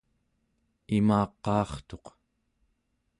imaqaartuq 0.97 2.05